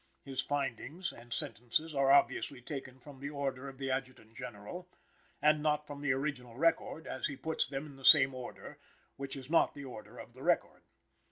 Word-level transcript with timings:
His 0.23 0.41
findings 0.41 1.11
and 1.11 1.31
sentences 1.31 1.93
are 1.93 2.09
obviously 2.11 2.59
taken 2.59 2.99
from 2.99 3.19
the 3.19 3.29
order 3.29 3.69
of 3.69 3.77
the 3.77 3.91
Adjutant 3.91 4.35
General, 4.35 4.89
and 5.43 5.61
not 5.61 5.85
from 5.85 6.01
the 6.01 6.11
original 6.11 6.57
record, 6.57 7.05
as 7.05 7.27
he 7.27 7.35
puts 7.35 7.67
them 7.67 7.85
in 7.85 7.97
the 7.97 8.03
same 8.03 8.33
order, 8.33 8.79
which 9.17 9.35
is 9.35 9.47
not 9.47 9.75
the 9.75 9.85
order 9.85 10.17
of 10.17 10.33
the 10.33 10.41
record. 10.41 10.81